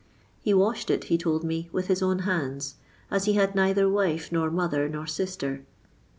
[0.41, 2.73] He washed it, he told me, with his own hands,
[3.11, 5.61] as he had neither wife, nor mo ther, nor sister.